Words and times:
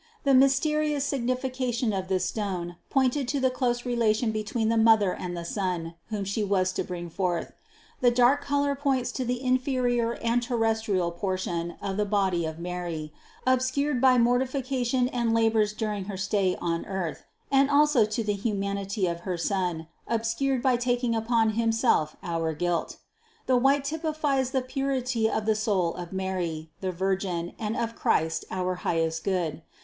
The 0.23 0.33
mysterious 0.33 1.05
signification 1.05 1.93
of 1.93 2.07
this 2.07 2.25
stone 2.25 2.77
pointed 2.89 3.27
to 3.27 3.39
the 3.39 3.51
close 3.51 3.85
relation 3.85 4.31
between 4.31 4.69
the 4.69 4.75
Mother 4.75 5.13
and 5.13 5.37
the 5.37 5.45
Son, 5.45 5.93
whom 6.07 6.23
She 6.25 6.43
was 6.43 6.71
to 6.73 6.83
bring 6.83 7.07
forth. 7.07 7.51
The 7.99 8.09
dark 8.09 8.43
color 8.43 8.73
points 8.73 9.11
to 9.11 9.25
the 9.25 9.39
inferior 9.43 10.13
and 10.13 10.41
terrestrial 10.41 11.11
portion 11.11 11.75
of 11.83 11.97
the 11.97 12.05
body 12.05 12.45
of 12.47 12.57
Mary, 12.57 13.13
obscured 13.45 14.01
by 14.01 14.17
mortification 14.17 15.07
and 15.09 15.35
la 15.35 15.49
bors 15.49 15.71
during 15.71 16.05
her 16.05 16.17
stay 16.17 16.55
on 16.55 16.83
earth, 16.87 17.23
and 17.51 17.69
also 17.69 18.03
to 18.03 18.23
the 18.23 18.33
humanity 18.33 19.05
of 19.05 19.19
her 19.19 19.37
Son, 19.37 19.87
obscured 20.07 20.63
by 20.63 20.77
taking 20.77 21.15
upon 21.15 21.51
Himself 21.51 22.15
our 22.23 22.53
guilt. 22.55 22.97
The 23.45 23.55
white 23.55 23.85
typifies 23.85 24.49
the 24.49 24.63
purity 24.63 25.29
of 25.29 25.45
the 25.45 25.53
soul 25.53 25.93
of 25.93 26.11
Mary, 26.11 26.71
the 26.81 26.91
Virgin, 26.91 27.53
and 27.59 27.77
of 27.77 27.95
Christ, 27.95 28.45
our 28.49 28.73
highest 28.81 29.23
good. 29.23 29.61